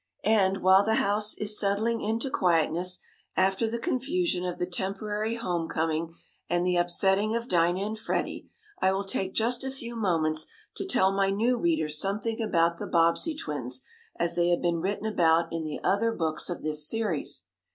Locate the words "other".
15.83-16.11